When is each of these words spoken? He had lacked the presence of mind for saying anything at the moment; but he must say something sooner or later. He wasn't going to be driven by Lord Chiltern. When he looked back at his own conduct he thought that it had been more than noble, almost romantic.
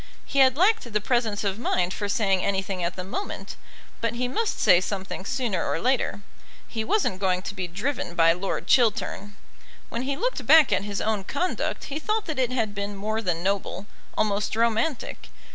He 0.25 0.39
had 0.39 0.57
lacked 0.57 0.91
the 0.91 0.99
presence 0.99 1.43
of 1.43 1.59
mind 1.59 1.93
for 1.93 2.09
saying 2.09 2.43
anything 2.43 2.83
at 2.83 2.95
the 2.95 3.03
moment; 3.03 3.55
but 4.01 4.15
he 4.15 4.27
must 4.27 4.59
say 4.59 4.81
something 4.81 5.25
sooner 5.25 5.63
or 5.63 5.79
later. 5.79 6.21
He 6.67 6.83
wasn't 6.83 7.19
going 7.19 7.43
to 7.43 7.53
be 7.53 7.67
driven 7.67 8.15
by 8.15 8.33
Lord 8.33 8.65
Chiltern. 8.65 9.35
When 9.89 10.01
he 10.01 10.17
looked 10.17 10.43
back 10.47 10.73
at 10.73 10.83
his 10.85 11.01
own 11.01 11.23
conduct 11.23 11.83
he 11.83 11.99
thought 11.99 12.25
that 12.25 12.39
it 12.39 12.51
had 12.51 12.73
been 12.73 12.95
more 12.95 13.21
than 13.21 13.43
noble, 13.43 13.85
almost 14.17 14.55
romantic. 14.55 15.29